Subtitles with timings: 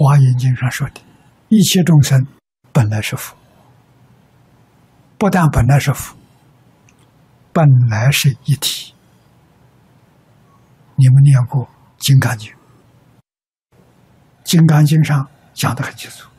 [0.00, 1.00] 华严经上说的，
[1.48, 2.24] 一切众生
[2.72, 3.36] 本来是佛，
[5.18, 6.16] 不但本来是佛，
[7.52, 8.94] 本来是一体。
[10.94, 11.64] 你们念过
[11.98, 12.52] 《金刚经》？
[14.44, 16.28] 《金刚经》上讲的很清楚，《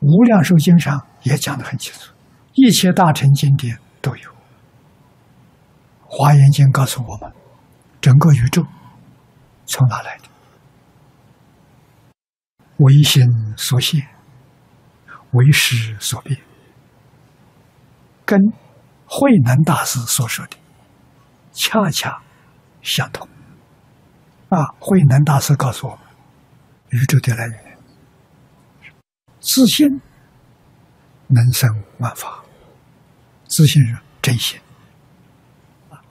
[0.00, 2.12] 无量寿经》上也讲的很清楚，
[2.54, 4.30] 一切大乘经典都有。
[6.08, 7.32] 《华严经》告诉我们，
[8.00, 8.66] 整个宇宙
[9.64, 10.24] 从哪来的？
[12.78, 13.24] 唯心
[13.56, 14.06] 所现，
[15.32, 16.38] 唯识所变，
[18.24, 18.38] 跟
[19.06, 20.56] 慧能大师所说的
[21.52, 22.22] 恰恰
[22.82, 23.26] 相同。
[24.50, 26.04] 啊，慧能大师告诉我们，
[26.90, 27.78] 宇宙的来源，
[29.40, 29.88] 自信
[31.28, 32.44] 能生万法，
[33.46, 34.60] 自信是真心，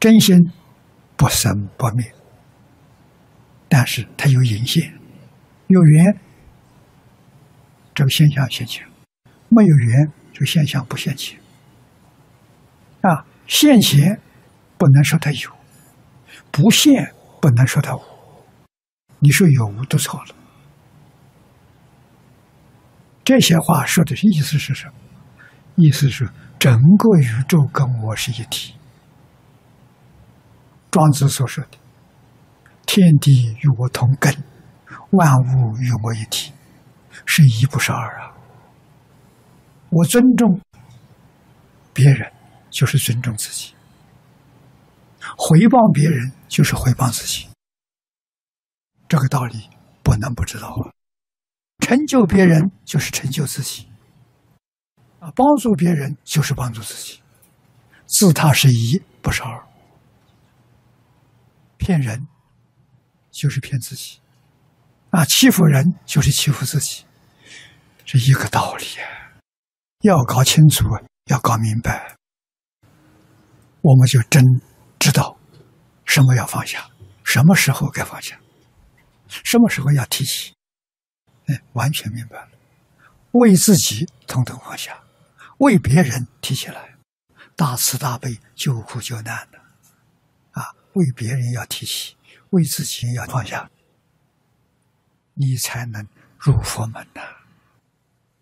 [0.00, 0.36] 真心
[1.16, 2.14] 不生不灭，
[3.68, 4.98] 但是它有影现，
[5.66, 6.23] 有缘。
[7.94, 8.84] 这个现象现前，
[9.48, 11.38] 没有缘，这个现象不现前。
[13.02, 14.20] 啊，现前
[14.76, 15.50] 不能说它有，
[16.50, 18.02] 不现不能说它无。
[19.20, 20.34] 你说有无都错了。
[23.22, 24.94] 这些话说的意思是什么？
[25.76, 26.28] 意思是
[26.58, 28.74] 整个宇宙跟我是一体。
[30.90, 31.78] 庄子所说的
[32.86, 34.34] “天地与我同根，
[35.10, 36.52] 万物与我一体”。
[37.26, 38.34] 是一不是二啊！
[39.90, 40.60] 我尊重
[41.92, 42.32] 别人，
[42.70, 43.74] 就是尊重自己；
[45.36, 47.48] 回报别人，就是回报自己。
[49.08, 49.70] 这个道理
[50.02, 50.90] 不能不知道啊！
[51.80, 53.86] 成就别人就是成就自己，
[55.20, 57.20] 啊，帮助别人就是帮助自己。
[58.06, 59.66] 自他是一，不是二。
[61.76, 62.26] 骗人
[63.30, 64.18] 就是骗自己，
[65.14, 67.04] 啊，欺负人就是欺负自己。
[68.04, 68.84] 这一个道理，
[70.00, 70.84] 要搞清楚，
[71.26, 72.16] 要搞明白，
[73.80, 74.42] 我们就真
[74.98, 75.38] 知道
[76.04, 76.90] 什么要放下，
[77.22, 78.36] 什么时候该放下，
[79.28, 80.52] 什么时候要提起，
[81.46, 82.48] 哎，完全明白了。
[83.30, 85.00] 为自己统统放下，
[85.58, 86.96] 为别人提起来，
[87.54, 89.58] 大慈大悲，救苦救难的，
[90.60, 92.16] 啊，为别人要提起，
[92.50, 93.70] 为自己要放下，
[95.34, 96.06] 你才能
[96.38, 97.43] 入佛门呐。